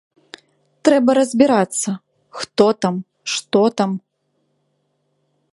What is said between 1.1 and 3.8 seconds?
разбірацца, хто там, што